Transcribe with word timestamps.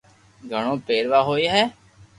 گھڙو 0.51 0.73
پيروا 0.87 1.19
ھوئي 1.27 1.47
ھي 1.53 1.63